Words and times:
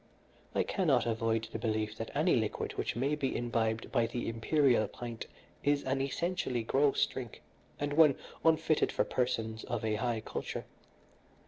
I 0.55 0.63
cannot 0.63 1.05
avoid 1.05 1.47
the 1.51 1.59
belief 1.59 1.95
that 1.97 2.09
any 2.15 2.35
liquid 2.35 2.71
which 2.73 2.95
may 2.95 3.13
be 3.13 3.35
imbibed 3.35 3.91
by 3.91 4.07
the 4.07 4.27
imperial 4.29 4.87
pint 4.87 5.27
is 5.63 5.83
an 5.83 6.01
essentially 6.01 6.63
gross 6.63 7.05
drink, 7.05 7.43
and 7.79 7.93
one 7.93 8.15
unfitted 8.43 8.91
for 8.91 9.03
persons 9.05 9.63
of 9.65 9.85
a 9.85 9.97
high 9.97 10.21
culture. 10.21 10.65